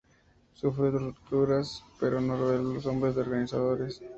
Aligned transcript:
Sufrió 0.55 0.91
torturas 0.93 1.85
pero 1.99 2.19
no 2.19 2.35
reveló 2.35 2.73
los 2.73 2.87
nombres 2.87 3.13
de 3.13 3.21
los 3.21 3.27
organizadores. 3.27 4.01